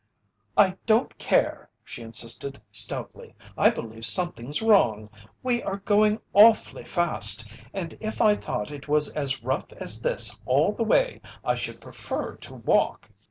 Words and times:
"I 0.57 0.77
don't 0.87 1.15
care," 1.19 1.69
she 1.83 2.01
insisted, 2.01 2.59
stoutly, 2.71 3.35
"I 3.55 3.69
believe 3.69 4.03
something's 4.07 4.59
wrong. 4.59 5.11
We 5.43 5.61
are 5.61 5.77
going 5.77 6.19
awfully 6.33 6.85
fast, 6.85 7.47
and 7.71 7.95
if 7.99 8.19
I 8.19 8.33
thought 8.33 8.71
it 8.71 8.87
was 8.87 9.09
as 9.13 9.43
rough 9.43 9.71
as 9.73 10.01
this 10.01 10.39
all 10.47 10.71
the 10.71 10.81
way 10.81 11.21
I 11.45 11.53
should 11.53 11.79
prefer 11.79 12.35
to 12.37 12.55
walk." 12.55 13.11